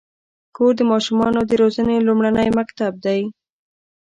[0.55, 3.21] کور د ماشومانو د روزنې لومړنی مکتب دی.